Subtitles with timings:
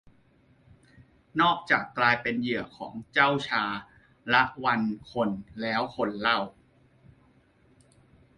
[1.41, 3.63] นอกจากกลายเป็นเหยื่อของเจ้าชา
[4.33, 4.81] ละวัน
[5.11, 5.29] คน
[5.61, 6.39] แล้วคนเล่า